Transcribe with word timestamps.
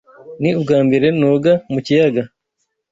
Ni 0.41 0.49
ubwambere 0.57 1.07
noga 1.19 1.51
mu 1.71 1.79
kiyaga. 1.85 2.23